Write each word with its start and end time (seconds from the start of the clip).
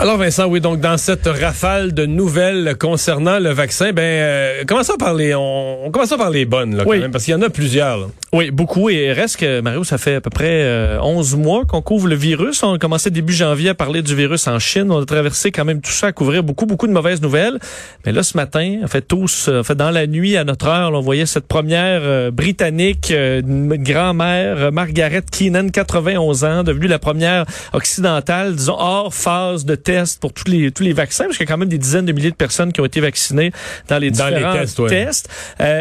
Alors 0.00 0.16
Vincent, 0.16 0.46
oui, 0.46 0.62
donc 0.62 0.80
dans 0.80 0.96
cette 0.96 1.26
rafale 1.26 1.92
de 1.92 2.06
nouvelles 2.06 2.74
concernant 2.80 3.38
le 3.38 3.50
vaccin, 3.50 3.92
ben 3.92 4.00
euh, 4.02 4.64
commençons 4.66 4.96
par 4.96 5.12
les 5.12 5.34
on, 5.34 5.84
on 5.84 5.90
commence 5.90 6.08
par 6.16 6.30
les 6.30 6.46
bonnes 6.46 6.74
là, 6.74 6.84
quand 6.84 6.90
Oui. 6.90 7.00
même, 7.00 7.10
parce 7.10 7.24
qu'il 7.24 7.32
y 7.32 7.36
en 7.36 7.42
a 7.42 7.50
plusieurs. 7.50 7.98
là. 7.98 8.06
Oui, 8.32 8.52
beaucoup. 8.52 8.90
Et 8.90 9.12
reste 9.12 9.38
que, 9.38 9.60
Mario, 9.60 9.82
ça 9.82 9.98
fait 9.98 10.14
à 10.14 10.20
peu 10.20 10.30
près 10.30 10.62
euh, 10.62 11.00
11 11.00 11.34
mois 11.36 11.64
qu'on 11.64 11.82
couvre 11.82 12.06
le 12.06 12.14
virus. 12.14 12.62
On 12.62 12.74
a 12.74 12.78
commencé 12.78 13.10
début 13.10 13.32
janvier 13.32 13.70
à 13.70 13.74
parler 13.74 14.02
du 14.02 14.14
virus 14.14 14.46
en 14.46 14.60
Chine. 14.60 14.90
On 14.92 15.02
a 15.02 15.04
traversé 15.04 15.50
quand 15.50 15.64
même 15.64 15.80
tout 15.80 15.90
ça 15.90 16.08
à 16.08 16.12
couvrir 16.12 16.44
beaucoup, 16.44 16.64
beaucoup 16.66 16.86
de 16.86 16.92
mauvaises 16.92 17.20
nouvelles. 17.20 17.58
Mais 18.06 18.12
là, 18.12 18.22
ce 18.22 18.36
matin, 18.36 18.80
en 18.84 18.86
fait, 18.86 19.02
tous, 19.02 19.48
euh, 19.48 19.60
en 19.60 19.64
fait, 19.64 19.74
dans 19.74 19.90
la 19.90 20.06
nuit, 20.06 20.36
à 20.36 20.44
notre 20.44 20.68
heure, 20.68 20.92
là, 20.92 20.98
on 20.98 21.00
voyait 21.00 21.26
cette 21.26 21.48
première 21.48 22.02
euh, 22.02 22.30
britannique, 22.30 23.10
euh, 23.10 23.42
grand-mère, 23.44 24.58
euh, 24.58 24.70
Margaret 24.70 25.22
Keenan, 25.30 25.70
91 25.70 26.44
ans, 26.44 26.62
devenue 26.62 26.86
la 26.86 27.00
première 27.00 27.46
occidentale, 27.72 28.54
disons, 28.54 28.76
hors 28.78 29.12
phase 29.12 29.64
de 29.64 29.74
test 29.74 30.20
pour 30.20 30.32
tous 30.32 30.48
les, 30.48 30.70
tous 30.70 30.84
les 30.84 30.92
vaccins, 30.92 31.24
parce 31.24 31.36
qu'il 31.36 31.46
y 31.46 31.48
a 31.48 31.52
quand 31.52 31.58
même 31.58 31.68
des 31.68 31.78
dizaines 31.78 32.06
de 32.06 32.12
milliers 32.12 32.30
de 32.30 32.36
personnes 32.36 32.72
qui 32.72 32.80
ont 32.80 32.84
été 32.84 33.00
vaccinées 33.00 33.50
dans 33.88 33.98
les 33.98 34.12
Dans 34.12 34.28
les 34.28 34.34
différents 34.36 34.52
tests, 34.54 34.78
ouais. 34.78 34.88
tests. 34.88 35.28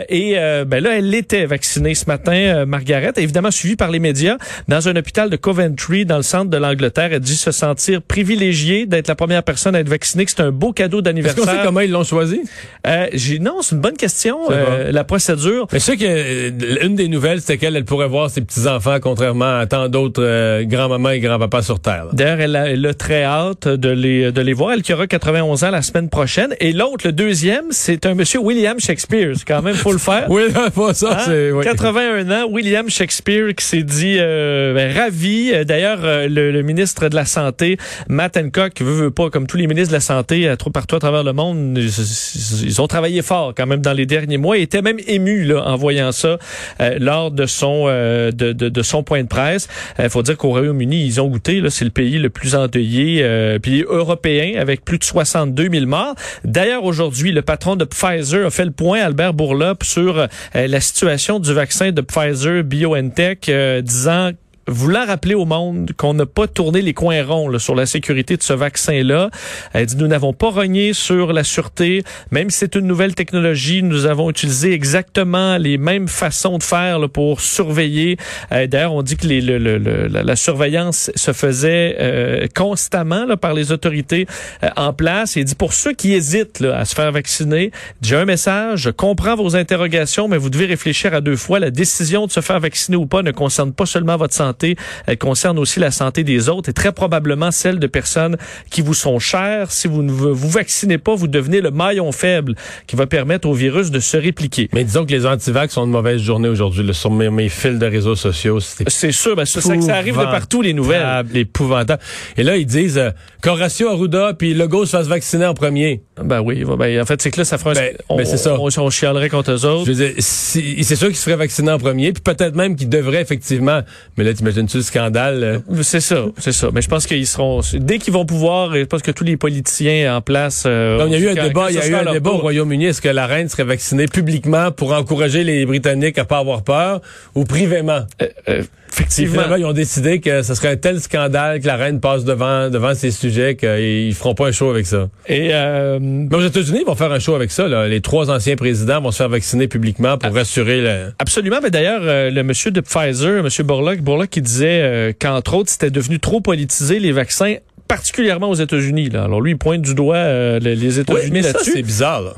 Et 0.09 0.33
ben 0.65 0.83
là, 0.83 0.97
elle 0.97 1.13
était 1.13 1.45
vaccinée 1.45 1.93
ce 1.93 2.05
matin, 2.05 2.38
euh, 2.47 2.65
Margaret, 2.65 3.11
évidemment 3.17 3.51
suivie 3.51 3.75
par 3.75 3.91
les 3.91 3.99
médias, 3.99 4.37
dans 4.67 4.87
un 4.87 4.95
hôpital 4.95 5.29
de 5.29 5.35
Coventry, 5.35 6.05
dans 6.05 6.17
le 6.17 6.23
centre 6.23 6.49
de 6.49 6.57
l'Angleterre. 6.57 7.09
Elle 7.11 7.19
dit 7.19 7.35
se 7.35 7.51
sentir 7.51 8.01
privilégiée 8.01 8.85
d'être 8.85 9.07
la 9.07 9.15
première 9.15 9.43
personne 9.43 9.75
à 9.75 9.79
être 9.79 9.89
vaccinée, 9.89 10.25
que 10.25 10.31
c'est 10.31 10.41
un 10.41 10.51
beau 10.51 10.71
cadeau 10.73 10.99
Est-ce 10.99 11.03
qu'on 11.03 11.15
sait 11.19 11.23
d'anniversaire. 11.31 11.63
comment 11.65 11.79
ils 11.81 11.91
l'ont 11.91 12.03
choisi? 12.03 12.41
Euh, 12.87 13.07
j'ai- 13.13 13.39
non, 13.39 13.57
c'est 13.61 13.75
une 13.75 13.81
bonne 13.81 13.97
question, 13.97 14.37
C'est 14.47 14.53
euh, 14.55 14.91
la 14.91 15.03
procédure. 15.03 15.67
Mais 15.73 15.79
sais 15.79 15.97
que 15.97 16.03
euh, 16.05 16.85
une 16.85 16.95
des 16.95 17.07
nouvelles, 17.07 17.41
c'était 17.41 17.57
qu'elle 17.57 17.75
elle 17.75 17.85
pourrait 17.85 18.07
voir 18.07 18.29
ses 18.29 18.41
petits-enfants, 18.41 18.97
contrairement 19.01 19.57
à 19.59 19.65
tant 19.65 19.89
d'autres 19.89 20.23
euh, 20.23 20.63
grands-mamans 20.63 21.09
et 21.09 21.19
grands-papas 21.19 21.61
sur 21.63 21.79
Terre. 21.79 22.05
là. 22.05 22.11
D'ailleurs, 22.13 22.39
elle 22.41 22.55
a, 22.55 22.69
elle 22.69 22.85
a 22.85 22.93
très 22.93 23.23
hâte 23.23 23.67
de 23.67 23.89
les, 23.89 24.31
de 24.31 24.41
les 24.41 24.53
voir. 24.53 24.73
Elle 24.73 24.81
qui 24.81 24.93
aura 24.93 25.07
91 25.07 25.63
ans 25.63 25.71
la 25.71 25.81
semaine 25.81 26.09
prochaine. 26.09 26.55
Et 26.59 26.73
l'autre, 26.73 27.05
le 27.07 27.11
deuxième, 27.13 27.65
c'est 27.71 28.05
un 28.05 28.13
monsieur 28.13 28.39
William 28.39 28.79
Shakespeare. 28.79 29.33
C'est 29.35 29.47
quand 29.47 29.61
même, 29.61 29.75
faut 29.75 29.91
le 29.91 29.97
faire. 29.97 30.25
Oui, 30.29 30.43
pas 30.75 30.93
ça, 30.93 31.11
Hein? 31.19 31.23
c'est... 31.25 31.51
oui. 31.51 31.63
81 31.63 32.28
William 32.49 32.89
Shakespeare 32.89 33.53
qui 33.55 33.65
s'est 33.65 33.83
dit 33.83 34.17
euh, 34.19 34.73
ben, 34.73 34.95
ravi. 34.95 35.51
Euh, 35.53 35.63
D'ailleurs, 35.63 35.99
euh, 36.03 36.27
le, 36.27 36.51
le 36.51 36.61
ministre 36.63 37.09
de 37.09 37.15
la 37.15 37.25
Santé, 37.25 37.77
Matt 38.07 38.37
Hancock, 38.37 38.81
veut, 38.81 38.93
veut 38.93 39.11
pas, 39.11 39.29
comme 39.29 39.47
tous 39.47 39.57
les 39.57 39.67
ministres 39.67 39.89
de 39.89 39.97
la 39.97 40.01
Santé 40.01 40.47
à, 40.47 40.57
trop 40.57 40.69
partout 40.69 40.95
à 40.95 40.99
travers 40.99 41.23
le 41.23 41.33
monde, 41.33 41.77
ils, 41.77 42.81
ont 42.81 42.87
travaillé 42.87 43.21
fort 43.21 43.53
quand 43.55 43.65
même 43.65 43.81
dans 43.81 43.93
les 43.93 44.05
derniers 44.05 44.37
mois. 44.37 44.57
Il 44.57 44.63
était 44.63 44.81
même 44.81 44.99
ému 45.07 45.43
là, 45.43 45.63
en 45.65 45.75
voyant 45.75 46.11
ça 46.11 46.37
euh, 46.81 46.97
lors 46.99 47.31
de 47.31 47.45
son 47.45 47.85
euh, 47.87 48.31
de, 48.31 48.53
de, 48.53 48.69
de 48.69 48.81
son 48.81 49.03
point 49.03 49.23
de 49.23 49.27
presse. 49.27 49.67
Il 49.97 50.09
faut 50.09 50.23
dire 50.23 50.37
qu'au 50.37 50.49
Royaume-Uni, 50.49 51.05
ils 51.05 51.21
ont 51.21 51.27
goûté. 51.27 51.61
C'est 51.69 51.85
le 51.85 51.91
pays 51.91 52.17
le 52.17 52.29
plus 52.29 52.55
endeuillé, 52.55 53.21
euh, 53.23 53.59
pays 53.59 53.83
européen, 53.87 54.59
avec 54.59 54.85
plus 54.85 54.97
de 54.97 55.03
62 55.03 55.69
000 55.71 55.85
morts. 55.85 56.15
D'ailleurs, 56.43 56.83
aujourd'hui, 56.83 57.31
le 57.31 57.41
patron 57.41 57.75
de 57.75 57.85
Pfizer 57.85 58.45
a 58.45 58.49
fait 58.49 58.65
le 58.65 58.71
point, 58.71 59.01
Albert 59.01 59.33
Bourla, 59.33 59.73
sur 59.83 60.19
euh, 60.19 60.27
la 60.53 60.81
situation 60.81 61.39
du 61.39 61.53
vaccin 61.53 61.91
de 61.91 62.01
Pfizer 62.01 62.18
BioNTech, 62.63 63.49
euh, 63.49 63.81
disant 63.81 64.31
voulant 64.67 65.05
rappeler 65.05 65.35
au 65.35 65.45
monde 65.45 65.91
qu'on 65.97 66.13
n'a 66.13 66.25
pas 66.25 66.47
tourné 66.47 66.81
les 66.81 66.93
coins 66.93 67.23
ronds 67.25 67.47
là, 67.49 67.59
sur 67.59 67.75
la 67.75 67.85
sécurité 67.85 68.37
de 68.37 68.43
ce 68.43 68.53
vaccin-là. 68.53 69.29
Elle 69.73 69.85
dit, 69.85 69.95
nous 69.97 70.07
n'avons 70.07 70.33
pas 70.33 70.49
rogné 70.49 70.93
sur 70.93 71.33
la 71.33 71.43
sûreté. 71.43 72.03
Même 72.31 72.49
si 72.49 72.59
c'est 72.59 72.75
une 72.75 72.85
nouvelle 72.87 73.15
technologie, 73.15 73.81
nous 73.83 74.05
avons 74.05 74.29
utilisé 74.29 74.73
exactement 74.73 75.57
les 75.57 75.77
mêmes 75.77 76.07
façons 76.07 76.57
de 76.57 76.63
faire 76.63 76.99
là, 76.99 77.07
pour 77.07 77.41
surveiller. 77.41 78.17
Euh, 78.51 78.67
D'ailleurs, 78.67 78.93
on 78.93 79.01
dit 79.01 79.17
que 79.17 79.27
le- 79.27 79.57
le- 79.57 79.77
le- 79.77 80.07
la, 80.07 80.23
la 80.23 80.35
surveillance 80.35 81.11
se 81.15 81.33
faisait 81.33 81.95
euh, 81.99 82.47
constamment 82.55 83.25
là, 83.25 83.37
par 83.37 83.53
les 83.53 83.71
autorités 83.71 84.27
euh, 84.63 84.69
en 84.75 84.93
place. 84.93 85.37
Et 85.37 85.43
dit, 85.43 85.55
pour 85.55 85.73
ceux 85.73 85.93
qui 85.93 86.13
hésitent 86.13 86.61
à 86.63 86.85
se 86.85 86.93
faire 86.95 87.11
vacciner, 87.11 87.71
j'ai 88.01 88.15
un 88.15 88.25
message, 88.25 88.81
je 88.81 88.89
comprends 88.91 89.35
vos 89.35 89.55
interrogations, 89.55 90.27
mais 90.27 90.37
vous 90.37 90.49
devez 90.49 90.65
réfléchir 90.65 91.13
à 91.13 91.21
deux 91.21 91.35
fois. 91.35 91.59
La 91.59 91.71
décision 91.71 92.27
de 92.27 92.31
se 92.31 92.41
faire 92.41 92.59
vacciner 92.59 92.97
ou 92.97 93.05
pas 93.05 93.21
ne 93.23 93.31
concerne 93.31 93.73
pas 93.73 93.85
seulement 93.85 94.17
votre 94.17 94.33
santé, 94.33 94.58
elle 95.05 95.17
concerne 95.17 95.59
aussi 95.59 95.79
la 95.79 95.91
santé 95.91 96.23
des 96.23 96.49
autres 96.49 96.69
et 96.69 96.73
très 96.73 96.91
probablement 96.91 97.51
celle 97.51 97.79
de 97.79 97.87
personnes 97.87 98.37
qui 98.69 98.81
vous 98.81 98.93
sont 98.93 99.19
chères. 99.19 99.71
Si 99.71 99.87
vous 99.87 100.01
ne 100.03 100.11
vous 100.11 100.49
vaccinez 100.49 100.97
pas, 100.97 101.15
vous 101.15 101.27
devenez 101.27 101.61
le 101.61 101.71
maillon 101.71 102.11
faible 102.11 102.55
qui 102.87 102.95
va 102.95 103.07
permettre 103.07 103.47
au 103.47 103.53
virus 103.53 103.91
de 103.91 103.99
se 103.99 104.17
répliquer. 104.17 104.69
Mais 104.73 104.83
disons 104.83 105.05
que 105.05 105.11
les 105.11 105.25
antivax 105.25 105.77
ont 105.77 105.85
une 105.85 105.91
mauvaise 105.91 106.21
journée 106.21 106.49
aujourd'hui 106.49 106.87
sur 106.93 107.11
mes, 107.11 107.29
mes 107.29 107.49
fils 107.49 107.79
de 107.79 107.85
réseaux 107.85 108.15
sociaux. 108.15 108.59
C'est 108.59 109.11
sûr, 109.11 109.35
ben, 109.35 109.45
ça, 109.45 109.61
ça, 109.61 109.73
arrive 109.95 110.17
de 110.17 110.23
partout, 110.23 110.61
les 110.61 110.73
nouvelles. 110.73 111.25
épouvantable. 111.33 112.01
Et 112.37 112.43
là, 112.43 112.57
ils 112.57 112.65
disent 112.65 112.97
euh, 112.97 113.09
qu'Horacio 113.41 113.89
Arruda 113.89 114.33
puis 114.37 114.53
Legault 114.53 114.85
se 114.85 114.91
fasse 114.91 115.07
vacciner 115.07 115.45
en 115.45 115.53
premier. 115.53 116.01
Ben 116.21 116.41
oui, 116.41 116.63
ben, 116.77 117.01
en 117.01 117.05
fait, 117.05 117.21
c'est 117.21 117.31
que 117.31 117.39
là, 117.39 117.45
ça 117.45 117.57
fera 117.57 117.71
un... 117.71 117.73
Ben, 117.73 117.95
on, 118.09 118.17
ben, 118.17 118.25
c'est 118.25 118.37
ça. 118.37 118.55
On, 118.59 118.67
on 118.77 118.89
chialerait 118.89 119.29
contre 119.29 119.51
eux 119.51 119.65
autres. 119.65 119.85
Je 119.85 119.91
veux 119.91 120.05
dire, 120.07 120.13
si- 120.19 120.83
c'est 120.83 120.95
sûr 120.95 121.07
qu'il 121.07 121.15
se 121.17 121.23
ferait 121.23 121.35
vacciner 121.37 121.71
en 121.71 121.77
premier, 121.79 122.11
puis 122.11 122.21
peut-être 122.21 122.55
même 122.55 122.75
qu'il 122.75 122.89
devrait 122.89 123.21
effectivement. 123.21 123.81
Mais 124.17 124.23
là, 124.23 124.33
t'imagines-tu 124.39 124.77
le 124.77 124.83
scandale? 124.83 125.43
euh? 125.43 125.83
C'est 125.83 125.99
ça, 125.99 126.25
c'est 126.37 126.51
ça. 126.51 126.69
Mais 126.73 126.81
je 126.81 126.87
pense 126.89 127.05
qu'ils 127.05 127.27
seront 127.27 127.61
dès 127.73 127.99
qu'ils 127.99 128.13
vont 128.13 128.25
pouvoir. 128.25 128.73
Je 128.73 128.83
pense 128.83 129.01
que 129.01 129.11
tous 129.11 129.23
les 129.23 129.37
politiciens 129.37 130.15
en 130.15 130.21
place. 130.21 130.63
euh, 130.65 131.03
il 131.07 131.11
y 131.11 131.15
a 131.15 131.19
eu 131.19 131.29
un 131.29 131.47
débat, 131.47 131.67
il 131.69 131.75
y 131.75 131.79
a 131.79 131.87
eu 131.87 131.93
un 131.93 132.11
débat 132.11 132.31
au. 132.31 132.37
Royaume-Uni. 132.37 132.85
Est-ce 132.85 133.01
que 133.01 133.09
la 133.09 133.27
reine 133.27 133.49
serait 133.49 133.63
vaccinée 133.65 134.07
publiquement 134.07 134.71
pour 134.71 134.93
encourager 134.93 135.43
les 135.43 135.65
Britanniques 135.65 136.17
à 136.17 136.25
pas 136.25 136.37
avoir 136.39 136.63
peur 136.63 137.01
ou 137.35 137.43
privément? 137.43 138.01
Euh, 138.21 138.27
euh, 138.47 138.63
effectivement. 138.91 139.31
finalement, 139.33 139.55
ils 139.55 139.65
ont 139.65 139.73
décidé 139.73 140.19
que 140.19 140.41
ce 140.41 140.53
serait 140.53 140.69
un 140.69 140.75
tel 140.77 140.99
scandale 140.99 141.59
que 141.61 141.67
la 141.67 141.75
reine 141.75 141.99
passe 141.99 142.23
devant, 142.25 142.69
devant 142.69 142.93
ces 142.95 143.11
sujets 143.11 143.55
qu'ils 143.55 144.13
feront 144.15 144.35
pas 144.35 144.47
un 144.47 144.51
show 144.51 144.69
avec 144.69 144.85
ça. 144.85 145.09
Et 145.27 145.49
euh, 145.53 145.99
Mais 146.01 146.35
aux 146.35 146.41
États-Unis, 146.45 146.79
ils 146.81 146.85
vont 146.85 146.95
faire 146.95 147.11
un 147.11 147.19
show 147.19 147.35
avec 147.35 147.51
ça. 147.51 147.67
Là. 147.67 147.87
Les 147.87 148.01
trois 148.01 148.29
anciens 148.29 148.55
présidents 148.55 149.01
vont 149.01 149.11
se 149.11 149.17
faire 149.17 149.29
vacciner 149.29 149.67
publiquement 149.67 150.17
pour 150.17 150.33
rassurer 150.33 150.81
le... 150.81 151.13
Absolument. 151.19 151.59
Mais 151.61 151.71
d'ailleurs, 151.71 152.01
euh, 152.03 152.29
le 152.29 152.43
monsieur 152.43 152.71
de 152.71 152.81
Pfizer, 152.81 153.43
monsieur 153.43 153.63
Borlaug, 153.63 154.01
Borlaug 154.01 154.27
qui 154.27 154.41
disait 154.41 154.81
euh, 154.81 155.13
qu'entre 155.17 155.53
autres, 155.55 155.69
c'était 155.69 155.91
devenu 155.91 156.19
trop 156.19 156.41
politisé 156.41 156.99
les 156.99 157.11
vaccins, 157.11 157.55
particulièrement 157.87 158.49
aux 158.49 158.55
États-Unis. 158.55 159.09
Là. 159.09 159.23
Alors 159.23 159.41
lui, 159.41 159.51
il 159.51 159.57
pointe 159.57 159.81
du 159.81 159.95
doigt 159.95 160.15
euh, 160.17 160.59
les- 160.59 160.75
Oui, 160.75 160.99
États-Unis 160.99 161.43
ça, 161.43 161.53
là-dessus. 161.53 161.71
c'est 161.73 161.81
bizarre. 161.83 162.21
là. 162.21 162.33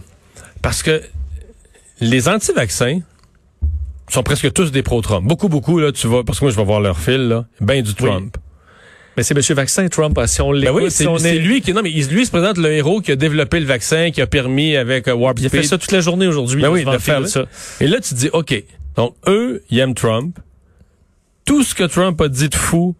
Parce 0.61 0.83
que 0.83 1.01
les 1.99 2.27
anti-vaccins 2.29 2.99
sont 4.13 4.23
presque 4.23 4.51
tous 4.53 4.71
des 4.71 4.83
pro-Trump. 4.83 5.27
Beaucoup, 5.27 5.49
beaucoup, 5.49 5.79
là, 5.79 5.91
tu 5.91 6.07
vas... 6.07 6.23
Parce 6.23 6.39
que 6.39 6.45
moi, 6.45 6.51
je 6.51 6.57
vais 6.57 6.63
voir 6.65 6.79
leur 6.81 6.97
fil, 6.99 7.27
là. 7.27 7.45
Ben 7.59 7.81
du 7.81 7.93
Trump. 7.95 8.37
Mais 9.17 9.23
c'est 9.23 9.33
monsieur 9.35 9.55
vaccin 9.55 9.87
Trump. 9.89 10.17
hein, 10.17 10.27
Si 10.27 10.41
on 10.41 10.51
Ben 10.51 10.59
l'écoute, 10.59 10.81
oui, 10.83 10.91
si 10.91 11.05
on 11.07 11.17
est... 11.17 11.37
lui 11.37 11.61
qui... 11.61 11.73
Non, 11.73 11.81
mais 11.83 11.91
il- 11.91 12.07
lui, 12.07 12.21
il 12.21 12.25
se 12.25 12.31
présente 12.31 12.57
le 12.57 12.71
héros 12.71 13.01
qui 13.01 13.11
a 13.11 13.15
développé 13.15 13.59
le 13.59 13.65
vaccin, 13.65 14.09
qui 14.11 14.21
a 14.21 14.27
permis 14.27 14.75
avec 14.77 15.07
euh, 15.07 15.13
Warp 15.13 15.39
Il 15.39 15.45
a 15.45 15.49
fait 15.49 15.63
ça 15.63 15.77
toute 15.77 15.91
la 15.91 15.99
journée 16.01 16.27
aujourd'hui. 16.27 16.61
Ben 16.61 16.69
oui, 16.69 16.83
vanter 16.83 16.99
faire 16.99 17.27
ça. 17.27 17.45
Et 17.81 17.87
là, 17.87 17.99
tu 17.99 18.09
te 18.11 18.15
dis, 18.15 18.29
OK, 18.31 18.63
donc 18.95 19.15
eux, 19.27 19.63
ils 19.69 19.79
aiment 19.79 19.93
Trump. 19.95 20.37
Tout 21.45 21.63
ce 21.63 21.75
que 21.75 21.83
Trump 21.83 22.19
a 22.21 22.27
dit 22.29 22.49
de 22.49 22.55
fou, 22.55 22.95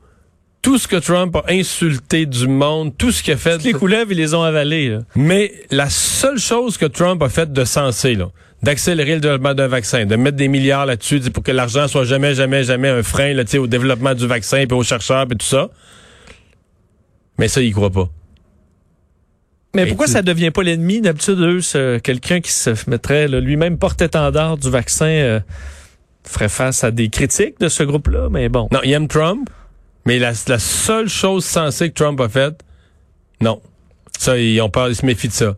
tout 0.62 0.78
ce 0.78 0.88
que 0.88 0.96
Trump 0.98 1.36
a 1.36 1.44
insulté 1.50 2.26
du 2.26 2.48
monde, 2.48 2.96
tout 2.98 3.12
ce 3.12 3.24
qu'il 3.24 3.34
a 3.34 3.38
fait... 3.38 3.54
Toutes 3.54 3.64
les 3.64 3.74
couleuvres, 3.74 4.12
ils 4.12 4.18
les 4.18 4.34
ont 4.36 4.44
avalés. 4.44 4.90
là. 4.90 5.00
Mais 5.16 5.54
la 5.72 5.90
seule 5.90 6.38
chose 6.38 6.78
que 6.78 6.86
Trump 6.86 7.22
a 7.24 7.30
fait 7.30 7.52
de 7.52 7.64
sensé, 7.66 8.14
là, 8.16 8.28
d'accélérer 8.62 9.16
le 9.16 9.22
développement 9.22 9.56
d'un 9.56 9.68
vaccin, 9.68 10.06
de 10.06 10.16
mettre 10.16 10.38
des 10.38 10.48
milliards 10.48 10.86
là-dessus 10.86 11.20
pour 11.32 11.42
que 11.44 11.52
l'argent 11.52 11.88
soit 11.88 12.04
jamais, 12.04 12.36
jamais, 12.36 12.64
jamais 12.64 12.90
un 12.90 13.02
frein 13.02 13.34
là, 13.34 13.44
au 13.58 13.66
développement 13.68 14.14
du 14.14 14.28
vaccin, 14.28 14.66
puis 14.68 14.78
aux 14.78 14.84
chercheurs, 14.84 15.26
puis 15.28 15.38
tout 15.38 15.46
ça. 15.48 15.70
Mais 17.40 17.48
ça, 17.48 17.60
il 17.62 17.74
croit 17.74 17.90
pas. 17.90 18.08
Mais 19.74 19.86
pourquoi 19.86 20.06
ça 20.08 20.22
devient 20.22 20.52
pas 20.52 20.64
l'ennemi? 20.64 21.00
D'habitude 21.02 21.40
eux, 21.40 21.62
ce- 21.62 21.98
quelqu'un 21.98 22.42
qui 22.42 22.52
se 22.52 22.70
mettrait 22.88 23.28
lui-même 23.30 23.78
porte-étendard 23.78 24.58
du 24.58 24.70
vaccin 24.70 25.06
euh, 25.06 25.40
ferait 26.24 26.50
face 26.50 26.84
à 26.84 26.92
des 26.92 27.10
critiques 27.10 27.60
de 27.60 27.70
ce 27.70 27.82
groupe-là, 27.84 28.28
mais 28.30 28.50
bon. 28.50 28.68
Non, 28.72 28.82
il 28.84 28.92
aime 28.92 29.08
Trump, 29.08 29.50
mais 30.06 30.20
la, 30.20 30.32
la 30.48 30.60
seule 30.60 31.08
chose 31.10 31.46
sensée 31.46 31.90
que 31.90 31.96
Trump 31.96 32.20
a 32.22 32.30
faite, 32.30 32.62
non. 33.42 33.62
Ça, 34.20 34.38
ils 34.38 34.62
ont 34.62 34.70
peur, 34.70 34.90
ils 34.90 34.96
se 34.96 35.06
méfient 35.06 35.28
de 35.30 35.34
ça. 35.34 35.56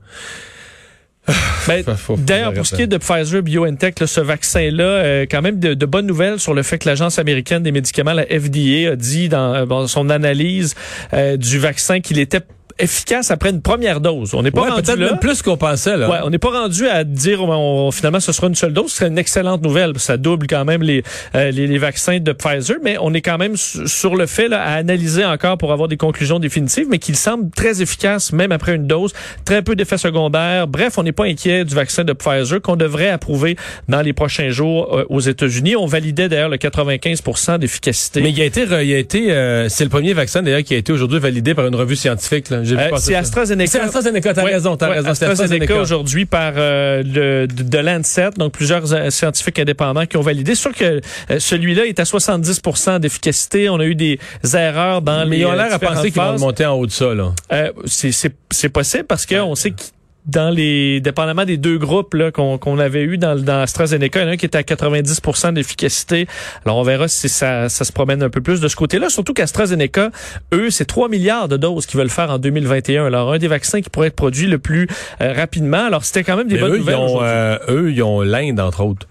Ben, 1.68 1.84
faut- 1.96 2.18
D'ailleurs, 2.18 2.54
pour 2.54 2.66
ce 2.66 2.76
qui 2.76 2.82
est 2.82 2.88
de 2.88 2.98
Pfizer 2.98 3.42
BioNTech, 3.42 4.00
là, 4.02 4.08
ce 4.08 4.20
vaccin-là, 4.20 4.84
euh, 4.84 5.26
quand 5.30 5.42
même 5.42 5.58
de, 5.60 5.74
de 5.74 5.86
bonnes 5.86 6.06
nouvelles 6.06 6.38
sur 6.40 6.54
le 6.54 6.64
fait 6.64 6.78
que 6.80 6.88
l'Agence 6.90 7.18
américaine 7.18 7.64
des 7.64 7.72
médicaments, 7.72 8.12
la 8.12 8.26
FDA, 8.26 8.92
a 8.92 8.96
dit 8.98 9.30
dans, 9.30 9.54
euh, 9.56 9.66
dans 9.66 9.88
son 9.88 10.10
analyse 10.10 10.76
euh, 11.14 11.38
du 11.38 11.60
vaccin 11.60 12.02
qu'il 12.02 12.20
était 12.20 12.42
efficace 12.80 13.32
après 13.32 13.50
une 13.50 13.62
première 13.62 14.02
dose. 14.02 14.34
On 14.34 14.44
n'est 14.44 14.52
pas 14.52 14.62
ouais, 14.62 14.70
rendu 14.70 14.84
peut-être 14.84 15.00
là. 15.00 15.12
même 15.12 15.20
plus 15.20 15.42
qu'on 15.42 15.58
pensait. 15.58 15.98
Là. 15.98 16.10
Ouais, 16.10 16.18
on 16.24 16.30
n'est 16.30 16.40
pas 16.40 16.52
rendu 16.52 16.88
à 16.88 17.04
dire 17.04 17.42
on, 17.42 17.92
finalement 17.92 18.20
ce 18.20 18.32
sera 18.32 18.48
une 18.48 18.56
seule 18.56 18.74
dose. 18.74 18.92
Ce 18.92 18.98
serait 18.98 19.10
une 19.10 19.18
excellente 19.18 19.62
nouvelle. 19.62 19.94
Ça 19.98 20.18
double 20.18 20.48
quand 20.48 20.66
même 20.66 20.82
les, 20.82 21.04
euh, 21.36 21.52
les, 21.52 21.68
les, 21.68 21.78
vaccins 21.78 22.20
de 22.20 22.32
Pfizer, 22.32 22.78
mais 22.84 22.98
on 23.00 23.14
est 23.14 23.22
quand 23.22 23.38
même 23.38 23.56
sur 23.56 24.16
le 24.16 24.26
fait 24.26 24.48
là, 24.48 24.62
à 24.62 24.74
analyser 24.74 25.26
encore 25.26 25.58
pour 25.58 25.72
avoir 25.72 25.88
des 25.88 25.98
conclusions 25.98 26.40
définitives, 26.40 26.88
mais 26.90 27.00
qu'il 27.00 27.16
semble 27.16 27.50
très 27.52 27.82
efficace 27.82 28.32
même 28.32 28.52
après 28.52 28.76
une 28.76 28.88
dose. 28.88 29.14
Très 29.46 29.62
peu 29.62 29.76
d'effets 29.76 29.98
secondaires. 29.98 30.68
Bref, 30.68 30.98
on 30.98 31.04
n'est 31.04 31.12
pas 31.12 31.26
inquiet 31.26 31.66
du 31.66 31.76
vaccin 31.76 32.04
de 32.04 32.14
Pfizer 32.14 32.62
qu'on 32.62 32.76
devrait 32.76 33.10
approuver 33.10 33.56
dans 33.88 34.02
les 34.02 34.14
prochains 34.14 34.50
jours 34.50 34.98
euh, 34.98 35.06
aux 35.10 35.20
États-Unis. 35.20 35.76
On 35.76 35.86
validait 35.86 36.30
d'ailleurs 36.30 36.50
le 36.50 36.58
95% 36.58 37.60
d'efficacité. 37.60 38.22
Mais 38.22 38.32
il 38.32 38.42
a 38.42 38.46
été, 38.46 38.64
il 38.64 38.94
a 38.94 38.98
été, 38.98 39.32
euh, 39.32 39.70
c'est 39.70 39.84
le 39.84 39.90
premier 39.90 40.14
vaccin 40.14 40.42
d'ailleurs 40.42 40.64
qui 40.64 40.74
a 40.74 40.78
été 40.78 40.92
aujourd'hui 40.92 41.20
validé 41.20 41.54
par 41.54 41.68
une 41.68 41.76
revue 41.76 41.96
scientifique. 41.96 42.50
Là. 42.50 42.63
Euh, 42.72 42.98
c'est 42.98 43.16
AstraZeneca. 43.16 43.70
C'est 43.70 43.80
AstraZeneca, 43.80 44.34
t'as 44.34 44.44
ouais, 44.44 44.54
raison, 44.54 44.78
t'as 44.78 44.90
ouais, 44.90 44.96
raison. 44.96 45.10
AstraZeneca 45.10 45.76
aujourd'hui 45.76 46.26
par 46.26 46.54
euh, 46.56 47.04
le, 47.04 47.48
de 47.48 47.78
Lancet, 47.78 48.32
donc 48.38 48.54
plusieurs 48.54 48.94
euh, 48.94 49.10
scientifiques 49.10 49.60
indépendants 49.60 50.06
qui 50.06 50.18
ont 50.18 50.22
validé. 50.22 50.56
Sûr 50.56 50.74
que 50.74 51.02
euh, 51.32 51.40
celui-là 51.40 51.86
est 51.86 52.00
à 52.00 52.04
70% 52.04 53.00
d'efficacité. 53.00 53.70
On 53.70 53.80
a 53.80 53.86
eu 53.86 53.96
des 53.96 54.20
erreurs 54.54 55.02
dans 55.02 55.26
Mais 55.28 55.38
les 55.38 55.42
ils 55.42 55.46
ont 55.46 55.54
l'air 55.54 55.74
à 55.74 55.80
penser 55.80 56.12
qu'ils 56.12 56.22
vont 56.22 56.40
monter 56.40 56.66
en 56.66 56.74
haut 56.74 56.86
de 56.86 56.92
ça. 56.92 57.14
Là. 57.14 57.34
Euh, 57.52 57.72
c'est 57.86 58.70
possible 58.70 59.06
parce 59.06 59.26
qu'on 59.26 59.56
sait 59.56 59.72
que 59.72 59.82
dans 60.26 60.50
les 60.50 61.02
dépendamment 61.02 61.44
des 61.44 61.58
deux 61.58 61.78
groupes 61.78 62.14
là 62.14 62.32
qu'on 62.32 62.58
qu'on 62.58 62.80
avait 62.80 63.04
eu 63.04 63.18
dans, 63.18 63.38
dans 63.38 63.62
AstraZeneca, 63.62 64.22
il 64.22 64.24
y 64.24 64.26
en 64.26 64.30
a 64.30 64.32
un 64.34 64.38
qui 64.38 64.46
était 64.46 64.58
à 64.58 64.62
90% 64.62 65.54
d'efficacité. 65.54 66.28
Alors 66.66 66.78
on 66.78 66.84
verra 66.84 67.08
si 67.08 67.28
ça, 67.28 67.68
ça 67.68 67.84
se 67.84 67.92
promène 67.92 68.24
un 68.24 68.30
peu 68.30 68.42
plus 68.42 68.62
de 68.62 68.68
ce 68.68 68.76
côté-là. 68.76 69.10
Surtout 69.10 69.34
qu'AstraZeneca, 69.34 70.12
eux, 70.54 70.70
c'est 70.70 70.86
3 70.86 71.10
milliards 71.10 71.48
de 71.48 71.58
doses 71.58 71.86
qu'ils 71.86 72.00
veulent 72.00 72.10
faire 72.10 72.30
en 72.30 72.38
2021. 72.38 73.06
Alors 73.06 73.34
un 73.34 73.38
des 73.38 73.48
vaccins 73.50 73.82
qui 73.82 73.90
pourrait 73.90 74.08
être 74.08 74.16
produit 74.16 74.48
le 74.48 74.60
plus 74.60 74.88
euh, 75.22 75.34
rapidement. 75.34 75.86
Alors 75.86 76.06
c'était 76.06 76.24
quand 76.24 76.38
même 76.38 76.48
des 76.48 76.56
Mais 76.56 76.62
bonnes 76.62 76.74
eux, 76.74 76.78
nouvelles. 76.78 76.96
Ils 76.96 77.16
ont, 77.16 77.24
euh, 77.24 77.58
eux, 77.70 77.92
ils 77.92 78.04
ont 78.04 78.22
l'Inde 78.22 78.60
entre 78.60 78.84
autres. 78.84 79.08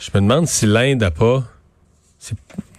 Je 0.00 0.10
me 0.14 0.20
demande 0.20 0.48
si 0.48 0.66
l'Inde 0.66 1.02
a 1.02 1.10
pas. 1.10 1.44
C'est 2.18 2.36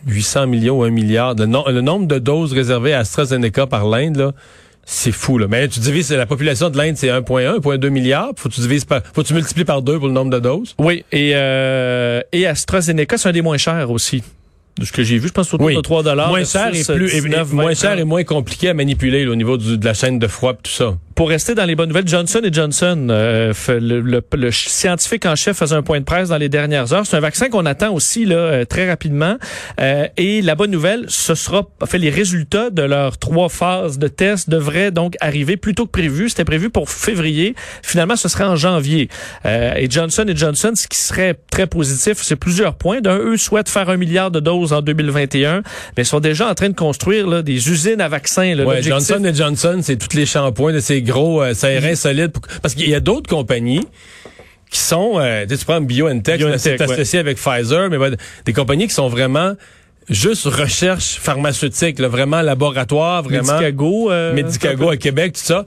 800 0.08 0.48
millions 0.48 0.80
ou 0.80 0.84
1 0.84 0.90
milliard. 0.90 1.36
Le, 1.36 1.46
no 1.46 1.64
le 1.70 1.82
nombre 1.82 2.08
de 2.08 2.20
doses 2.20 2.54
réservées 2.54 2.94
à 2.94 3.00
AstraZeneca 3.00 3.66
par 3.66 3.86
l'Inde 3.86 4.18
là. 4.18 4.32
C'est 4.90 5.12
fou, 5.12 5.38
là. 5.38 5.48
Mais 5.50 5.68
tu 5.68 5.82
divises, 5.82 6.14
la 6.14 6.26
population 6.26 6.70
de 6.70 6.78
l'Inde, 6.78 6.96
c'est 6.96 7.10
1,1, 7.10 7.60
1,2 7.60 7.90
milliard. 7.90 8.30
Faut 8.38 8.48
que 8.48 8.54
tu 8.54 8.62
divises 8.62 8.86
par, 8.86 9.02
faut 9.14 9.22
que 9.22 9.28
tu 9.28 9.34
multiplies 9.34 9.66
par 9.66 9.82
deux 9.82 10.00
pour 10.00 10.08
le 10.08 10.14
nombre 10.14 10.32
de 10.32 10.40
doses. 10.40 10.76
Oui. 10.80 11.04
Et, 11.12 11.34
euh, 11.36 12.22
et 12.32 12.48
AstraZeneca, 12.48 13.18
c'est 13.18 13.28
un 13.28 13.34
des 13.34 13.42
moins 13.42 13.58
chers 13.58 13.92
aussi. 13.92 14.24
De 14.80 14.86
ce 14.86 14.94
que 14.94 15.04
j'ai 15.04 15.18
vu, 15.18 15.28
je 15.28 15.34
pense 15.34 15.54
autour 15.54 15.68
oui. 15.68 15.76
de 15.76 15.82
3 15.82 16.04
dollars. 16.04 16.30
Moins 16.30 16.46
cher 16.46 16.68
et 16.68 16.84
plus, 16.86 17.12
19, 17.12 17.52
et, 17.52 17.54
moins 17.54 17.74
cher 17.74 18.00
et 18.00 18.06
moins 18.06 18.24
compliqué 18.24 18.70
à 18.70 18.74
manipuler, 18.74 19.26
là, 19.26 19.32
au 19.32 19.36
niveau 19.36 19.58
du, 19.58 19.78
de 19.78 19.84
la 19.84 19.94
chaîne 19.94 20.20
de 20.20 20.28
froid 20.28 20.54
et 20.54 20.58
tout 20.64 20.72
ça. 20.72 20.96
Pour 21.18 21.30
rester 21.30 21.56
dans 21.56 21.66
les 21.66 21.74
bonnes 21.74 21.90
nouvelles, 21.90 22.08
Johnson 22.08 22.42
Johnson, 22.52 23.08
euh, 23.10 23.52
le, 23.70 24.02
le, 24.02 24.22
le, 24.36 24.52
scientifique 24.52 25.26
en 25.26 25.36
chef 25.36 25.58
faisait 25.58 25.74
un 25.74 25.82
point 25.82 26.00
de 26.00 26.06
presse 26.06 26.30
dans 26.30 26.38
les 26.38 26.48
dernières 26.48 26.94
heures. 26.94 27.08
C'est 27.08 27.18
un 27.18 27.22
vaccin 27.22 27.50
qu'on 27.50 27.66
attend 27.66 27.92
aussi 27.92 28.24
là 28.24 28.36
euh, 28.36 28.66
très 28.66 28.88
rapidement. 28.88 29.38
Euh, 29.82 30.08
et 30.18 30.44
la 30.44 30.54
bonne 30.54 30.70
nouvelle, 30.70 31.06
ce 31.08 31.34
sera, 31.34 31.64
fait, 31.88 31.98
les 31.98 32.12
résultats 32.12 32.70
de 32.70 32.84
leurs 32.84 33.18
trois 33.18 33.50
phases 33.50 33.98
de 33.98 34.08
test 34.08 34.48
devraient 34.48 34.92
donc 34.92 35.16
arriver 35.20 35.58
plus 35.58 35.74
tôt 35.74 35.88
que 35.88 35.92
prévu. 35.92 36.30
C'était 36.30 36.46
prévu 36.46 36.70
pour 36.70 36.88
février. 36.88 37.56
Finalement, 37.82 38.16
ce 38.16 38.30
serait 38.30 38.44
en 38.44 38.56
janvier. 38.56 39.10
Euh, 39.48 39.74
et 39.74 39.90
Johnson 39.90 40.26
Johnson, 40.36 40.74
ce 40.76 40.88
qui 40.88 41.00
serait 41.00 41.34
très 41.50 41.66
positif, 41.66 42.20
c'est 42.22 42.36
plusieurs 42.36 42.76
points. 42.76 43.02
D'un, 43.02 43.18
eux 43.18 43.38
souhaitent 43.38 43.70
faire 43.70 43.90
un 43.90 43.98
milliard 43.98 44.30
de 44.30 44.40
doses 44.40 44.72
en 44.72 44.84
2021, 44.84 45.64
mais 45.98 46.04
ils 46.04 46.06
sont 46.06 46.20
déjà 46.20 46.48
en 46.48 46.54
train 46.54 46.70
de 46.70 46.76
construire 46.76 47.26
là, 47.26 47.42
des 47.42 47.72
usines 47.72 48.02
à 48.02 48.08
vaccins. 48.08 48.54
Là, 48.54 48.66
ouais, 48.66 48.84
Johnson 48.84 49.24
Johnson, 49.34 49.80
c'est 49.82 49.98
tous 49.98 50.16
les 50.16 50.28
shampoings 50.28 50.74
de 50.74 50.80
ces 50.80 51.07
gros 51.08 51.42
euh, 51.42 51.54
serrins 51.54 51.96
solides. 51.96 52.32
Parce 52.62 52.76
qu'il 52.76 52.90
y 52.90 52.96
a 52.96 53.00
d'autres 53.00 53.30
compagnies 53.30 53.88
qui 54.70 54.80
sont, 54.80 55.14
euh, 55.16 55.46
tu 55.48 55.58
prends 55.66 55.82
BioNTech, 55.82 56.40
BioNTech 56.40 56.60
c'est 56.60 56.82
associé 56.82 57.20
ouais. 57.20 57.26
avec 57.26 57.38
Pfizer, 57.38 57.90
mais 57.90 57.98
ben, 57.98 58.16
des 58.46 58.54
compagnies 58.54 58.88
qui 58.88 58.94
sont 58.94 59.08
vraiment 59.08 59.54
juste 60.10 60.46
recherche 60.46 61.20
pharmaceutique, 61.20 62.00
là, 62.00 62.08
vraiment 62.08 62.42
laboratoire, 62.42 63.24
vraiment 63.24 63.54
Medicago, 63.54 64.12
euh, 64.12 64.34
Medicago 64.34 64.90
à 64.90 64.98
Québec, 64.98 65.34
tout 65.34 65.42
ça. 65.42 65.66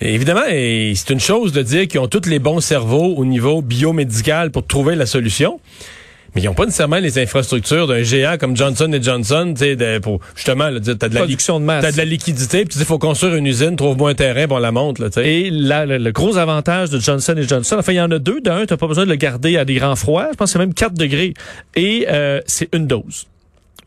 Et 0.00 0.14
évidemment, 0.14 0.44
c'est 0.48 1.10
une 1.10 1.20
chose 1.20 1.52
de 1.52 1.62
dire 1.62 1.88
qu'ils 1.88 2.00
ont 2.00 2.08
tous 2.08 2.28
les 2.28 2.38
bons 2.38 2.60
cerveaux 2.60 3.14
au 3.16 3.24
niveau 3.24 3.62
biomédical 3.62 4.50
pour 4.50 4.66
trouver 4.66 4.94
la 4.94 5.06
solution. 5.06 5.60
Mais 6.34 6.42
ils 6.42 6.44
n'ont 6.44 6.54
pas 6.54 6.66
nécessairement 6.66 6.98
les 6.98 7.18
infrastructures 7.18 7.86
d'un 7.86 8.02
géant 8.02 8.36
comme 8.38 8.56
Johnson 8.56 8.90
Johnson, 9.00 9.54
tu 9.56 9.76
sais, 9.76 10.00
pour 10.00 10.20
justement, 10.34 10.68
tu 10.70 10.90
as 10.90 10.94
de 10.94 11.14
la 11.14 11.20
production 11.20 11.60
de 11.60 11.64
masse, 11.64 11.82
t'as 11.82 11.92
de 11.92 11.96
la 11.96 12.04
liquidité, 12.04 12.64
puis 12.64 12.68
tu 12.68 12.78
dis 12.78 12.84
faut 12.84 12.98
construire 12.98 13.34
une 13.34 13.46
usine, 13.46 13.76
trouve-moi 13.76 14.10
un 14.10 14.14
terrain, 14.14 14.46
pour 14.46 14.60
la 14.60 14.72
monte, 14.72 14.98
là, 14.98 15.08
tu 15.08 15.14
sais. 15.14 15.28
Et 15.28 15.50
là, 15.50 15.86
le, 15.86 15.98
le, 15.98 16.12
gros 16.12 16.36
avantage 16.36 16.90
de 16.90 16.98
Johnson 16.98 17.34
Johnson, 17.38 17.76
enfin, 17.78 17.92
il 17.92 17.96
y 17.96 18.00
en 18.00 18.10
a 18.10 18.18
deux. 18.18 18.40
D'un, 18.40 18.66
t'as 18.66 18.76
pas 18.76 18.86
besoin 18.86 19.04
de 19.04 19.10
le 19.10 19.16
garder 19.16 19.56
à 19.56 19.64
des 19.64 19.74
grands 19.74 19.96
froids. 19.96 20.28
Je 20.30 20.36
pense 20.36 20.50
que 20.50 20.52
c'est 20.52 20.58
même 20.58 20.74
4 20.74 20.94
degrés. 20.94 21.34
Et 21.74 22.06
euh, 22.08 22.40
c'est 22.46 22.72
une 22.74 22.86
dose. 22.86 23.26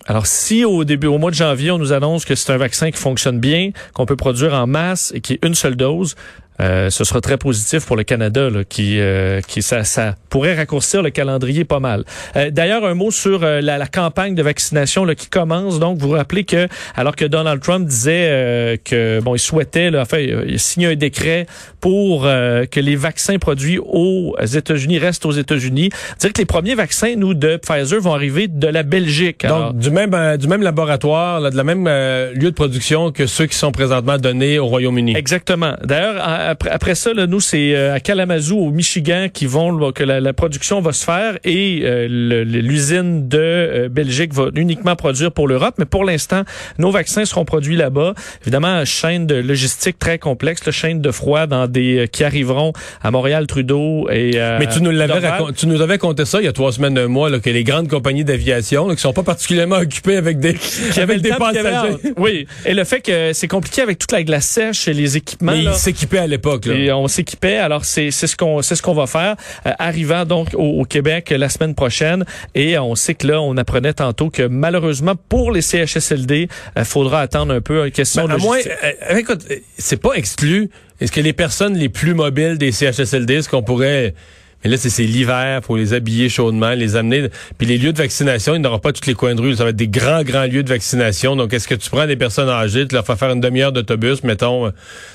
Alors, 0.08 0.26
si 0.26 0.66
au 0.66 0.84
début, 0.84 1.08
au 1.08 1.18
mois 1.18 1.32
de 1.32 1.36
janvier, 1.36 1.72
on 1.72 1.78
nous 1.78 1.94
annonce 1.94 2.26
que 2.26 2.36
c'est 2.36 2.52
un 2.52 2.58
vaccin 2.58 2.92
qui 2.92 2.98
fonctionne 2.98 3.40
bien, 3.40 3.72
qu'on 3.94 4.06
peut 4.06 4.16
produire 4.16 4.54
en 4.54 4.66
masse 4.66 5.12
et 5.16 5.22
qui 5.22 5.34
est 5.34 5.46
une 5.46 5.54
seule 5.54 5.76
dose, 5.76 6.16
euh, 6.60 6.90
ce 6.90 7.04
sera 7.04 7.22
très 7.22 7.38
positif 7.38 7.86
pour 7.86 7.96
le 7.96 8.04
Canada, 8.04 8.50
là, 8.50 8.64
qui, 8.64 9.00
euh, 9.00 9.42
qui 9.42 9.62
ça, 9.62 9.84
ça 9.84 10.16
pourrait 10.30 10.56
raccourcir 10.56 11.02
le 11.02 11.10
calendrier 11.10 11.66
pas 11.66 11.80
mal. 11.80 12.04
Euh, 12.36 12.52
D'ailleurs, 12.52 12.86
un 12.86 12.94
mot 12.94 13.10
sur 13.10 13.44
euh, 13.44 13.62
la, 13.62 13.78
la, 13.78 13.88
campagne 13.88 14.36
de 14.36 14.44
vaccination 14.44 15.06
là, 15.06 15.16
qui 15.16 15.28
commence. 15.28 15.80
Donc, 15.80 15.98
vous 15.98 16.10
vous 16.10 16.14
rappelez 16.14 16.44
que 16.44 16.68
alors 16.96 17.16
que 17.16 17.26
Donald 17.26 17.62
Trump 17.62 17.88
disait 17.88 18.80
que 18.86 19.20
bon, 19.22 19.36
il 19.36 19.40
souhaitait, 19.40 19.90
là, 19.92 20.02
enfin, 20.02 20.20
il 20.20 20.60
signe 20.60 20.88
un 20.88 20.96
décret 20.96 21.46
pour 21.80 22.24
que 22.24 22.80
les 22.80 22.96
vaccins 22.96 23.38
produits 23.38 23.80
aux 23.80 24.36
États-Unis 24.40 25.00
restent 25.00 25.26
aux 25.26 25.32
États-Unis. 25.32 25.90
Dire 26.20 26.34
que 26.34 26.38
les 26.38 26.46
premiers 26.46 26.76
vaccins, 26.76 27.16
nous, 27.16 27.34
de 27.34 27.58
Pfizer, 27.58 28.00
vont 28.00 28.14
arriver 28.14 28.48
de 28.48 28.68
la 28.68 28.84
Belgique. 28.84 29.46
Alors, 29.46 29.74
Donc, 29.74 29.80
du 29.80 29.90
même 29.90 30.38
du 30.38 30.48
même 30.48 30.62
laboratoire, 30.62 31.40
là, 31.40 31.50
de 31.50 31.58
la 31.58 31.64
même 31.64 31.86
lieu 31.86 32.52
de 32.52 32.56
production 32.56 33.12
que 33.12 33.26
ceux 33.26 33.48
qui 33.48 33.56
sont 33.56 33.72
présentement 33.72 34.18
donnés 34.18 34.60
au 34.60 34.68
Royaume-Uni. 34.68 35.16
Exactement. 35.16 35.76
D'ailleurs, 35.84 36.16
après, 36.50 36.70
après 36.70 36.96
ça, 36.96 37.14
là, 37.14 37.28
nous, 37.28 37.40
c'est 37.40 37.76
euh, 37.76 37.94
à 37.94 38.00
Kalamazoo, 38.00 38.58
au 38.58 38.72
Michigan, 38.72 39.28
qui 39.32 39.46
vont 39.46 39.72
là, 39.72 39.92
que 39.92 40.04
la, 40.04 40.20
la, 40.20 40.34
production 40.34 40.82
va 40.82 40.94
se 40.94 41.06
faire 41.06 41.38
et 41.44 41.82
euh, 41.84 42.08
l'usine 42.08 43.28
de 43.28 43.38
euh, 43.40 43.90
Belgique 43.90 44.34
va 44.34 44.50
uniquement 44.56 44.96
produire 44.96 45.32
pour 45.32 45.48
l'Europe. 45.48 45.76
Mais 45.78 45.86
pour 45.86 46.04
l'instant, 46.04 46.44
nos 46.78 46.92
vaccins 46.92 47.26
seront 47.26 47.46
produits 47.46 47.76
là-bas. 47.76 48.14
Évidemment, 48.42 48.84
chaîne 48.86 49.28
de 49.28 49.36
logistique 49.36 50.00
très 50.00 50.20
complexe, 50.20 50.66
la 50.66 50.72
chaîne 50.72 51.02
de 51.02 51.12
froid 51.12 51.48
dans 51.48 51.68
des 51.68 52.10
qui 52.12 52.24
arriveront 52.24 52.74
à 53.02 53.12
Montréal, 53.12 53.48
Trudeau 53.48 54.10
et. 54.10 54.32
Mais 54.60 54.68
tu 54.68 54.82
nous 54.82 54.92
l'avais 54.92 55.22
tu 55.56 55.68
nous 55.68 55.82
avais 55.82 55.98
compté 55.98 56.26
ça 56.26 56.40
il 56.40 56.46
y 56.46 56.48
a 56.48 56.54
trois 56.54 56.72
semaines, 56.72 56.98
un 56.98 57.08
mois, 57.08 57.30
là, 57.30 57.40
que 57.40 57.50
les 57.50 57.64
grandes 57.64 57.88
compagnies 57.88 58.24
d'aviation, 58.24 58.90
qui 58.90 59.02
sont 59.02 59.14
pas 59.14 59.24
particulièrement 59.24 59.78
occupées 59.78 60.18
avec 60.18 60.40
des, 60.40 60.56
qui 60.56 61.00
avaient 61.00 61.20
des 61.20 61.30
passagers. 61.30 61.98
Oui. 62.18 62.48
Et 62.66 62.74
le 62.74 62.84
fait 62.84 63.02
que 63.02 63.34
c'est 63.34 63.48
compliqué 63.48 63.82
avec 63.82 64.00
toute 64.00 64.12
la 64.12 64.24
glace 64.24 64.46
sèche 64.46 64.88
et 64.88 64.94
les 64.94 65.18
équipements. 65.18 65.52
Mais 65.52 65.64
ils 65.64 65.74
s'équipaient 65.74 66.20
l'époque. 66.32 66.68
Et 66.68 66.92
on 66.92 67.08
s'équipait. 67.08 67.58
Alors 67.58 67.86
c'est 67.86 68.12
c'est 68.12 68.28
ce 68.28 68.36
qu'on 68.36 68.62
c'est 68.62 68.76
ce 68.76 68.82
qu'on 68.82 68.94
va 68.94 69.08
faire. 69.08 69.36
Euh, 69.66 69.72
arrivant 69.78 70.26
donc 70.26 70.50
au, 70.54 70.82
au, 70.82 70.86
Québec 70.86 71.34
la 71.36 71.50
semaine 71.50 71.76
prochaine 71.76 72.26
et 72.56 72.78
on 72.80 72.96
sait 72.96 73.14
que 73.14 73.28
là 73.28 73.42
on 73.42 73.56
apprenait 73.58 73.94
tantôt 73.94 74.30
que 74.30 74.44
malheureusement 74.44 75.16
pour 75.30 75.52
les 75.52 75.62
CHSLD, 75.62 76.48
il 76.76 76.86
faudra 76.86 77.22
attendre 77.22 77.54
un 77.54 77.62
peu. 77.62 77.90
Question 77.90 78.26
ben, 78.26 78.36
à 78.36 78.38
moins, 78.38 78.58
euh, 78.60 79.18
écoute, 79.18 79.46
c'est 79.78 80.02
pas 80.02 80.14
exclu. 80.14 80.70
Est-ce 81.00 81.12
que 81.12 81.22
les 81.22 81.34
personnes 81.34 81.76
les 81.76 81.90
plus 81.90 82.14
mobiles 82.14 82.58
des 82.58 82.72
CHSLD, 82.72 83.36
est-ce 83.36 83.50
qu'on 83.50 83.64
pourrait 83.64 84.14
mais 84.64 84.70
là, 84.70 84.78
c'est 84.78 85.04
l'hiver, 85.04 85.62
faut 85.64 85.78
les 85.78 85.94
habiller 85.94 86.30
chaudement, 86.30 86.72
les 86.72 86.96
amener. 86.96 87.30
Puis 87.58 87.68
les 87.68 87.78
lieux 87.78 87.94
de 87.94 87.98
vaccination, 87.98 88.56
il 88.56 88.62
n'aura 88.62 88.80
pas 88.80 88.92
tous 88.92 89.08
les 89.08 89.14
coins 89.14 89.34
de 89.34 89.42
rue. 89.42 89.56
Ça 89.56 89.64
va 89.64 89.72
être 89.72 89.76
des 89.76 89.88
grands, 89.88 90.24
grands 90.24 90.46
lieux 90.46 90.64
de 90.64 90.70
vaccination. 90.70 91.36
Donc, 91.36 91.54
est-ce 91.54 91.68
que 91.68 91.76
tu 91.76 91.90
prends 91.90 92.06
des 92.06 92.16
personnes 92.16 92.50
âgées, 92.50 92.88
tu 92.88 92.94
leur 92.94 93.06
fais 93.06 93.16
faire 93.16 93.32
une 93.32 93.42
demi-heure 93.42 93.72
d'autobus, 93.72 94.24
mettons, 94.24 94.68
euh, 94.68 94.72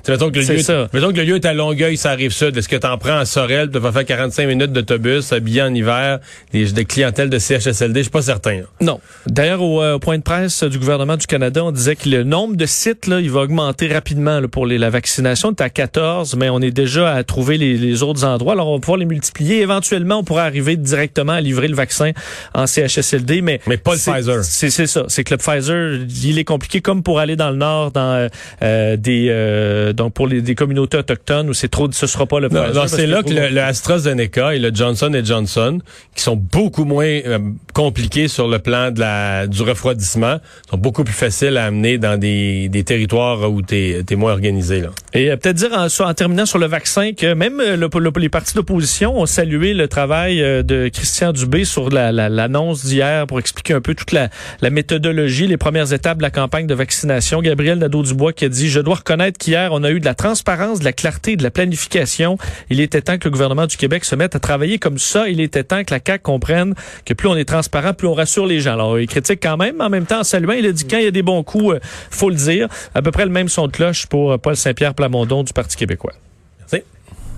mettons 0.08 0.30
que 0.30 0.40
le 0.40 0.54
lieu, 0.54 0.58
ça. 0.58 0.88
mettons 0.92 1.12
que 1.12 1.18
le 1.18 1.24
lieu 1.24 1.36
est 1.36 1.44
à 1.44 1.54
Longueuil, 1.54 1.96
ça 1.96 2.10
arrive 2.10 2.32
sud. 2.32 2.56
Est-ce 2.56 2.68
que 2.68 2.76
tu 2.76 2.86
en 2.86 2.98
prends 2.98 3.18
à 3.18 3.24
Sorel, 3.24 3.70
tu 3.70 3.78
vas 3.78 3.92
faire 3.92 4.04
45 4.04 4.46
minutes 4.46 4.72
d'autobus, 4.72 5.32
habillé 5.32 5.62
en 5.62 5.72
hiver, 5.74 6.18
des, 6.52 6.72
des 6.72 6.84
clientèles 6.84 7.30
de 7.30 7.38
CHSLD, 7.38 8.00
je 8.00 8.02
suis 8.02 8.10
pas 8.10 8.22
certain. 8.22 8.56
Là. 8.56 8.66
Non. 8.80 9.00
D'ailleurs, 9.26 9.62
au, 9.62 9.82
euh, 9.82 9.98
point 9.98 10.18
de 10.18 10.22
presse 10.22 10.64
du 10.64 10.78
gouvernement 10.78 11.16
du 11.16 11.26
Canada, 11.26 11.64
on 11.64 11.72
disait 11.72 11.96
que 11.96 12.08
le 12.08 12.24
nombre 12.24 12.56
de 12.56 12.66
sites, 12.66 13.06
là, 13.06 13.20
il 13.20 13.30
va 13.30 13.40
augmenter 13.40 13.88
rapidement 13.88 14.40
là, 14.40 14.48
pour 14.48 14.66
les, 14.66 14.78
la 14.78 14.90
vaccination. 14.90 15.50
On 15.50 15.52
est 15.52 15.60
à 15.60 15.70
14, 15.70 16.34
mais 16.36 16.50
on 16.50 16.60
est 16.60 16.70
déjà 16.70 17.12
à 17.12 17.22
trouver 17.22 17.58
les, 17.58 17.76
les 17.76 18.02
autres 18.02 18.24
endroits. 18.24 18.54
Alors, 18.54 18.68
on 18.68 18.74
va 18.74 18.80
pouvoir 18.80 18.98
les 18.98 19.06
multiplier 19.06 19.36
multiplier. 19.37 19.62
Éventuellement, 19.62 20.19
on 20.19 20.25
pourrait 20.25 20.43
arriver 20.43 20.76
directement 20.76 21.33
à 21.33 21.40
livrer 21.40 21.69
le 21.69 21.76
vaccin 21.76 22.12
en 22.55 22.66
CHSLD, 22.66 23.43
mais 23.43 23.61
mais 23.66 23.76
pas 23.76 23.95
le 23.95 23.99
Pfizer. 23.99 24.45
C'est 24.45 24.71
ça. 24.87 25.05
C'est 25.09 25.25
que 25.25 25.35
le 25.35 25.38
Pfizer, 25.38 26.00
il 26.25 26.38
est 26.38 26.45
compliqué 26.45 26.81
comme 26.81 27.02
pour 27.02 27.19
aller 27.19 27.37
dans 27.37 27.50
le 27.50 27.57
nord, 27.57 27.90
dans 27.93 28.28
euh, 28.62 28.97
des 28.97 29.28
euh, 29.31 29.93
donc 29.93 30.14
pour 30.14 30.26
les 30.26 30.43
des 30.43 30.55
communautés 30.55 30.99
autochtones 30.99 31.49
où 31.49 31.55
c'est 31.55 31.69
trop, 31.69 31.90
ce 31.90 32.07
sera 32.07 32.26
pas 32.26 32.40
le 32.40 32.49
Pfizer. 32.49 32.75
Non, 32.75 32.87
c'est 32.87 33.07
là 33.07 33.23
que 33.23 33.31
le, 33.31 33.49
le, 33.49 33.61
AstraZeneca 33.61 34.55
et 34.55 34.59
le 34.59 34.71
Johnson 34.75 35.12
Johnson, 35.25 35.78
qui 36.14 36.23
sont 36.23 36.37
beaucoup 36.37 36.85
moins 36.85 37.05
euh, 37.05 37.38
compliqués 37.73 38.28
sur 38.28 38.49
le 38.49 38.59
plan 38.59 38.90
de 38.90 39.00
la 39.00 39.47
du 39.47 39.62
refroidissement, 39.62 40.38
sont 40.71 40.78
beaucoup 40.78 41.05
plus 41.05 41.14
faciles 41.14 41.57
à 41.57 41.66
amener 41.66 41.99
dans 41.99 42.19
des, 42.19 42.69
des 42.69 42.85
territoires 42.85 43.50
où 43.50 43.62
t'es 43.62 44.05
es 44.09 44.16
moins 44.16 44.33
organisé 44.33 44.81
là. 44.81 44.90
Et 45.12 45.31
euh, 45.31 45.37
peut-être 45.37 45.57
dire 45.57 45.73
en, 45.73 45.87
en, 45.87 46.14
terminant 46.14 46.47
sur 46.47 46.59
le 46.59 46.66
vaccin 46.66 47.12
que 47.12 47.35
même 47.35 47.59
le, 47.59 47.76
le, 47.76 48.11
les 48.16 48.28
partis 48.28 48.55
d'opposition 48.55 49.25
ont 49.26 49.28
salué 49.28 49.75
le 49.75 49.88
travail 49.88 50.38
de 50.38 50.88
Christian 50.88 51.33
Dubé 51.33 51.64
sur 51.64 51.90
l'annonce 51.90 52.85
la, 52.85 52.90
d'hier 52.90 53.26
pour 53.26 53.40
expliquer 53.40 53.75
un 53.75 53.80
peu 53.80 53.92
toute 53.92 54.12
la, 54.12 54.28
la 54.61 54.71
méthodologie, 54.71 55.49
les 55.49 55.56
premières 55.56 55.92
étapes 55.92 56.18
de 56.18 56.23
la 56.23 56.30
campagne 56.30 56.68
de 56.68 56.75
vaccination. 56.75 57.42
Gabriel 57.42 57.78
Nadeau-Dubois 57.78 58.33
qui 58.33 58.45
a 58.45 58.49
dit, 58.49 58.68
je 58.68 58.78
dois 58.78 58.95
reconnaître 58.97 59.37
qu'hier, 59.37 59.71
on 59.73 59.83
a 59.83 59.90
eu 59.90 59.99
de 59.99 60.04
la 60.04 60.14
transparence, 60.14 60.78
de 60.78 60.85
la 60.85 60.92
clarté, 60.92 61.35
de 61.35 61.42
la 61.42 61.50
planification. 61.50 62.38
Il 62.71 62.78
était 62.80 63.02
temps 63.02 63.18
que 63.18 63.25
le 63.25 63.33
gouvernement 63.33 63.66
du 63.66 63.76
Québec 63.76 64.04
se 64.04 64.14
mette 64.14 64.37
à 64.37 64.38
travailler 64.38 64.78
comme 64.78 64.99
ça. 64.99 65.28
Il 65.28 65.40
était 65.40 65.64
temps 65.64 65.83
que 65.83 65.92
la 65.92 65.99
CAQ 66.06 66.23
comprenne 66.23 66.75
que 67.04 67.12
plus 67.12 67.26
on 67.26 67.35
est 67.35 67.45
transparent, 67.45 67.95
plus 67.95 68.06
on 68.06 68.14
rassure 68.14 68.47
les 68.47 68.61
gens. 68.61 68.75
Alors, 68.75 69.00
il 69.00 69.09
critique 69.09 69.40
quand 69.42 69.56
même, 69.56 69.78
mais 69.78 69.85
en 69.85 69.90
même 69.90 70.06
temps, 70.06 70.21
en 70.21 70.25
saluant, 70.25 70.52
il 70.52 70.66
a 70.66 70.73
dit 70.73 70.87
quand 70.87 70.99
il 70.99 71.04
y 71.04 71.09
a 71.09 71.11
des 71.11 71.23
bons 71.23 71.42
coups, 71.42 71.75
euh, 71.75 71.80
faut 71.83 72.30
le 72.30 72.37
dire. 72.37 72.68
À 72.95 73.02
peu 73.02 73.11
près 73.11 73.25
le 73.25 73.33
même 73.33 73.49
son 73.49 73.66
de 73.66 73.73
cloche 73.73 74.06
pour 74.06 74.30
euh, 74.30 74.38
Paul 74.38 74.54
Saint-Pierre 74.54 74.95
Plamondon 74.95 75.42
du 75.42 75.52
Parti 75.52 75.76
québécois. 75.76 76.12